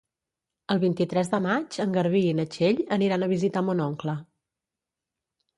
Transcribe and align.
El 0.75 0.79
vint-i-tres 0.83 1.27
de 1.33 1.39
maig 1.47 1.77
en 1.85 1.93
Garbí 1.97 2.23
i 2.29 2.33
na 2.39 2.45
Txell 2.55 2.81
aniran 2.97 3.27
a 3.27 3.29
visitar 3.37 3.65
mon 3.69 3.85
oncle. 3.89 4.21